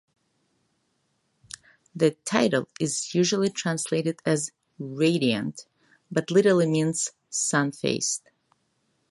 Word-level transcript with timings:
The 1.93 2.15
title 2.25 2.67
is 2.79 3.13
usually 3.13 3.49
translated 3.51 4.19
as 4.25 4.51
"radiant" 4.79 5.67
but 6.11 6.31
literally 6.31 6.65
means 6.71 7.11
"sun-faced". 7.29 8.23